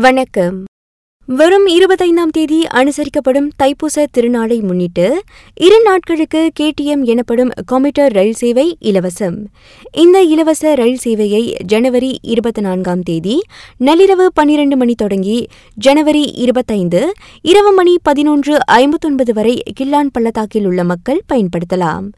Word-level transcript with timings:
வணக்கம். 0.00 0.64
வரும் 1.26 1.66
இருபத்தைந்தாம் 1.66 2.30
தேதி 2.30 2.64
அனுசரிக்கப்படும் 2.64 3.48
தைப்பூச 3.62 4.06
திருநாளை 4.18 4.62
முன்னிட்டு 4.62 5.22
இரு 5.54 5.82
நாட்களுக்கு 5.82 6.50
கேடிஎம் 6.60 7.02
எனப்படும் 7.02 7.50
கம்ப்யூட்டர் 7.66 8.12
ரயில் 8.12 8.32
சேவை 8.32 8.76
இலவசம். 8.80 9.44
இந்த 9.92 10.22
இலவச 10.22 10.74
ரயில் 10.74 10.98
சேவையை 11.04 11.62
ஜனவரி 11.62 12.18
இருபத்தி 12.22 12.60
நான்காம் 12.60 13.02
தேதி 13.02 13.42
நள்ளிரவு 13.80 14.26
பன்னிரண்டு 14.34 14.76
மணி 14.76 14.94
தொடங்கி 14.94 15.46
ஜனவரி 15.74 16.22
இருபத்தைந்து 16.22 17.12
இரவு 17.42 17.72
மணி 17.72 17.96
பதினொன்று 18.02 18.66
ஐம்பத்தொன்பது 18.66 19.34
வரை 19.34 19.62
கில்லான் 19.80 20.08
பள்ளத்தாக்கில் 20.12 20.66
உள்ள 20.66 20.84
மக்கள் 20.84 21.22
பயன்படுத்தலாம். 21.32 22.08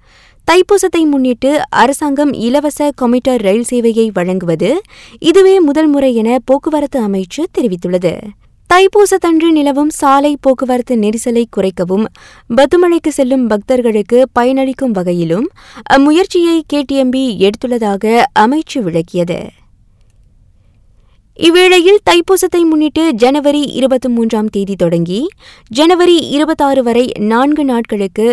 தைப்பூசத்தை 0.50 1.00
முன்னிட்டு 1.04 1.50
அரசாங்கம் 1.70 2.32
இலவச 2.32 2.90
கம்யூட்டர் 2.94 3.40
ரயில் 3.40 3.66
சேவையை 3.70 4.10
வழங்குவது 4.12 4.70
இதுவே 5.18 5.60
முதல் 5.60 5.86
முறை 5.86 6.14
என 6.14 6.38
போக்குவரத்து 6.44 6.98
அமைச்சு 7.08 7.42
தெரிவித்துள்ளது. 7.58 8.12
தைப்பூசத்தன்று 8.70 9.50
நிலவும் 9.50 9.90
சாலை 9.90 10.36
போக்குவரத்து 10.40 10.96
நெரிசலை 10.96 11.44
குறைக்கவும் 11.56 12.04
பத்துமலைக்கு 12.56 13.08
செல்லும் 13.08 13.46
பக்தர்களுக்கு 13.46 14.26
பயனளிக்கும் 14.38 14.96
வகையிலும் 14.98 15.48
அம்முயற்சியை 15.96 16.58
கேடிஎம்பி 16.72 17.24
எடுத்துள்ளதாக 17.46 18.24
அமைச்சு 18.38 18.78
விளக்கியது. 18.78 19.40
இவ்வேளையில் 21.36 22.00
தைப்பூசத்தை 22.10 22.60
முன்னிட்டு 22.60 23.12
ஜனவரி 23.12 23.60
இருபத்தி 23.60 24.08
மூன்றாம் 24.08 24.46
தேதி 24.46 24.76
தொடங்கி 24.76 25.20
ஜனவரி 25.68 26.16
இருபத்தாறு 26.16 26.82
வரை 26.82 27.12
நான்கு 27.18 27.64
நாட்களுக்கு 27.64 28.26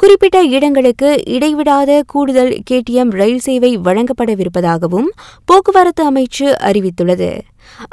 குறிப்பிட்ட 0.00 0.38
இடங்களுக்கு 0.56 1.08
இடைவிடாத 1.26 1.92
கூடுதல் 2.06 2.52
கேடிஎம் 2.68 3.12
ரயில் 3.20 3.44
சேவை 3.46 3.70
வழங்கப்படவிருப்பதாகவும் 3.86 5.08
போக்குவரத்து 5.44 6.02
அமைச்சு 6.10 6.46
அறிவித்துள்ளது. 6.68 7.30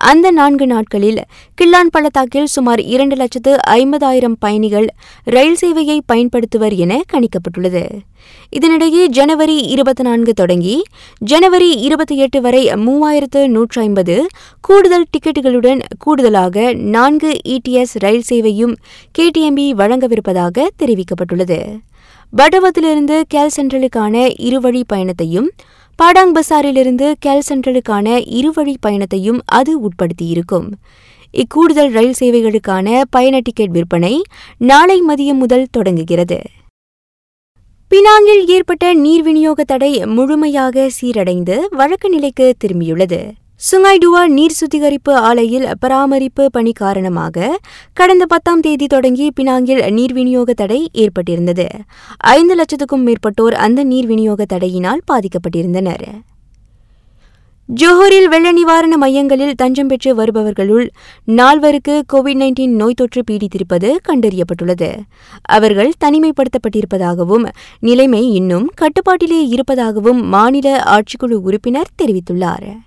அந்த 0.10 0.32
நான்கு 0.32 0.66
நாட்களில் 0.68 1.20
கில்லான் 1.62 1.90
பள்ளத்தாக்கில் 1.92 2.52
சுமார் 2.56 2.82
இரண்டு 2.96 3.16
லட்சத்து 3.16 3.54
ஐம்பதாயிரம் 3.70 4.36
பயணிகள் 4.40 4.88
ரயில் 5.36 5.58
சேவையை 5.62 5.98
பயன்படுத்துவர் 6.06 6.76
என 6.84 7.02
கணிக்கப்பட்டுள்ளது. 7.14 7.84
இதனிடையே 8.58 9.04
ஜனவரி 9.18 9.58
இருபத்தி 9.74 10.04
நான்கு 10.04 10.34
தொடங்கி 10.34 10.78
ஜனவரி 11.32 11.72
இருபத்தி 11.88 12.18
எட்டு 12.18 12.42
வரை 12.42 12.64
மூவாயிரத்து 12.86 13.42
நூற்றி 13.48 13.82
ஐம்பது 13.82 14.16
கூடுதல் 14.62 15.10
டிக்கெட்டுகளுடன் 15.14 15.82
கூடுதலாக 16.00 16.74
நான்கு 16.96 17.34
இடிஎஸ் 17.56 17.98
ரயில் 18.06 18.30
சேவையும் 18.30 18.76
கேடிஎம்பி 19.20 19.68
வழங்கவிருப்பதாக 19.82 20.68
தெரிவிக்கப்பட்டுள்ளது. 20.80 21.60
படவத்திலிருந்து 22.34 23.24
கேல் 23.34 23.56
சென்ட்ரலுக்கான 23.56 24.16
இருவழி 24.40 24.84
பயணத்தையும் 24.88 25.52
பாடாங் 26.00 26.34
பசாரிலிருந்து 26.34 27.14
கேல் 27.26 27.46
சென்ட்ரலுக்கான 27.50 28.08
இருவழி 28.40 28.76
பயணத்தையும் 28.80 29.42
அது 29.46 29.80
உட்படுத்தியிருக்கும். 29.80 30.68
இக்கூடுதல் 31.34 31.92
ரயில் 31.92 32.18
சேவைகளுக்கான 32.20 33.02
பயண 33.10 33.40
டிக்கெட் 33.40 33.72
விற்பனை 33.72 34.22
நாளை 34.58 35.04
மதியம் 35.08 35.42
முதல் 35.44 35.68
தொடங்குகிறது. 35.72 36.42
பினாங்கில் 37.92 38.46
ஏற்பட்ட 38.46 38.94
நீர் 38.94 39.24
விநியோக 39.24 39.64
தடை 39.64 40.06
முழுமையாக 40.06 40.90
சீரடைந்து 41.02 41.58
வழக்கு 41.70 42.10
நிலைக்கு 42.10 42.56
திரும்பியுள்ளது. 42.64 43.20
சுங்காய்டுவா 43.62 44.28
நீர் 44.28 44.52
சுத்திகரிப்பு 44.52 45.16
ஆலையில் 45.16 45.72
பராமரிப்பு 45.80 46.52
பணி 46.52 46.72
காரணமாக 46.72 47.60
கடந்த 47.94 48.26
பத்தாம் 48.26 48.60
தேதி 48.60 48.88
தொடங்கி 48.88 49.32
பினாங்கில் 49.40 49.92
நீர் 49.92 50.14
விநியோக 50.14 50.54
தடை 50.54 50.90
ஏற்பட்டிருந்தது. 50.94 51.68
ஐந்து 52.18 52.56
லட்சத்துக்கும் 52.56 53.06
மேற்பட்டோர் 53.08 53.54
அந்த 53.54 53.84
நீர் 53.84 54.06
விநியோக 54.06 54.46
தடையினால் 54.54 55.02
பாதிக்கப்பட்டிருந்தனர். 55.12 56.06
ஜோஹரில் 57.82 58.26
வெள்ள 58.26 58.52
நிவாரண 58.52 58.98
மையங்களில் 58.98 59.56
தஞ்சம் 59.56 59.88
பெற்று 59.88 60.16
வருபவர்களுள் 60.16 60.88
நால்வருக்கு 61.28 62.02
கோவிட் 62.14 62.40
நைன்டீன் 62.42 62.76
நோய் 62.76 62.94
தொற்று 62.94 63.24
பீடித்திருப்பது 63.32 63.96
கண்டறியப்பட்டுள்ளது. 64.08 64.96
அவர்கள் 65.42 65.92
தனிமைப்படுத்தப்பட்டிருப்பதாகவும் 66.06 67.46
நிலைமை 67.80 68.34
இன்னும் 68.34 68.70
கட்டுப்பாட்டிலே 68.76 69.48
இருப்பதாகவும் 69.48 70.24
மாநில 70.26 70.84
ஆட்சிக்குழு 70.86 71.34
உறுப்பினர் 71.34 71.96
தெரிவித்துள்ளார். 72.04 72.85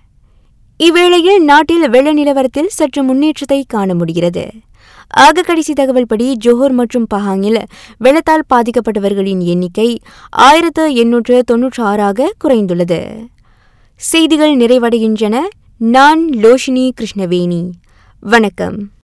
இவ்வேளையில் 0.83 1.43
நாட்டில் 1.43 1.89
வெள்ள 1.89 2.13
நிலவரத்தில் 2.13 2.67
சற்று 2.67 3.03
முன்னேற்றத்தை 3.03 3.65
காண 3.67 3.95
முடிகிறது. 3.95 4.49
ஆக 5.07 5.41
கடைசி 5.41 5.73
தகவல்படி 5.73 6.35
ஜோஹர் 6.45 6.71
மற்றும் 6.71 7.07
பஹாங்கில் 7.13 7.63
வெள்ளத்தால் 7.97 8.45
பாதிக்கப்பட்டவர்களின் 8.53 9.39
எண்ணிக்கை 9.39 9.99
ஆயிரத்து 10.29 10.93
எண்ணூற்று 10.93 11.43
தொன்னூற்று 11.43 11.83
ஆறாக 11.83 12.33
குறைந்துள்ளது. 12.43 13.25
செய்திகள் 13.95 14.57
நிறைவடைகின்றன. 14.57 15.39
நான் 15.77 16.29
லோஷினி 16.29 16.91
கிருஷ்ணவேணி. 17.01 17.69
வணக்கம். 18.19 18.91